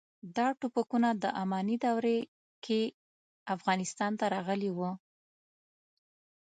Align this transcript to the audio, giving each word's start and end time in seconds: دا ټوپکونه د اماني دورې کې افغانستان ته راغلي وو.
دا 0.35 0.47
ټوپکونه 0.59 1.09
د 1.23 1.25
اماني 1.41 1.75
دورې 1.83 2.17
کې 2.65 2.81
افغانستان 3.55 4.11
ته 4.19 4.25
راغلي 4.35 4.71
وو. 4.77 4.91